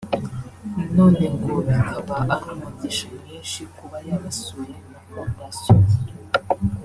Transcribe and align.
none 0.95 1.23
ngo 1.35 1.51
bikaba 1.67 2.15
ari 2.35 2.47
umugisha 2.53 3.07
mwinshi 3.17 3.61
kuba 3.77 3.97
yabasuye 4.07 4.75
na 4.91 4.99
Fondation 5.07 5.79
ye 5.89 5.97